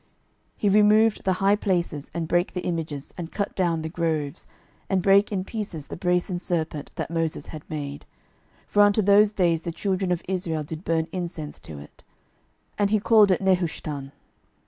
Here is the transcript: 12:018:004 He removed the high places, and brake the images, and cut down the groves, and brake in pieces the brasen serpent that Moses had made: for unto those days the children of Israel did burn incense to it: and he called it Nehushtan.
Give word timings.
12:018:004 0.01 0.09
He 0.57 0.69
removed 0.69 1.23
the 1.25 1.33
high 1.33 1.55
places, 1.55 2.09
and 2.11 2.27
brake 2.27 2.55
the 2.55 2.65
images, 2.65 3.13
and 3.19 3.31
cut 3.31 3.55
down 3.55 3.83
the 3.83 3.87
groves, 3.87 4.47
and 4.89 5.03
brake 5.03 5.31
in 5.31 5.43
pieces 5.43 5.85
the 5.89 5.95
brasen 5.95 6.39
serpent 6.39 6.89
that 6.95 7.11
Moses 7.11 7.45
had 7.45 7.61
made: 7.69 8.07
for 8.65 8.81
unto 8.81 9.03
those 9.03 9.31
days 9.31 9.61
the 9.61 9.71
children 9.71 10.11
of 10.11 10.23
Israel 10.27 10.63
did 10.63 10.83
burn 10.83 11.05
incense 11.11 11.59
to 11.59 11.77
it: 11.77 12.03
and 12.79 12.89
he 12.89 12.99
called 12.99 13.29
it 13.29 13.41
Nehushtan. 13.41 14.11